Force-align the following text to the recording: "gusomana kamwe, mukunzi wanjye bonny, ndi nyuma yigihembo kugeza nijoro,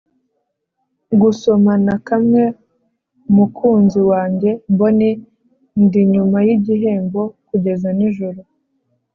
"gusomana 1.21 1.93
kamwe, 2.07 2.43
mukunzi 3.35 3.99
wanjye 4.11 4.49
bonny, 4.77 5.11
ndi 5.83 6.01
nyuma 6.13 6.37
yigihembo 6.47 7.21
kugeza 7.47 7.89
nijoro, 7.97 8.39